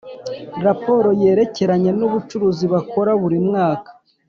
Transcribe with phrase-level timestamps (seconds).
[0.65, 3.89] raporo yerekeranye n’ubucuruzi bakora buri mwaka